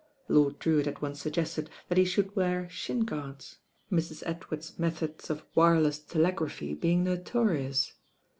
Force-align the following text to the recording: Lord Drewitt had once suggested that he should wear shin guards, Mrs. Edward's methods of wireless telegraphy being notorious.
Lord 0.27 0.57
Drewitt 0.57 0.87
had 0.87 1.03
once 1.03 1.21
suggested 1.21 1.69
that 1.87 1.97
he 1.99 2.05
should 2.05 2.35
wear 2.35 2.67
shin 2.71 3.01
guards, 3.01 3.59
Mrs. 3.91 4.23
Edward's 4.25 4.79
methods 4.79 5.29
of 5.29 5.45
wireless 5.53 5.99
telegraphy 5.99 6.73
being 6.73 7.03
notorious. 7.03 7.93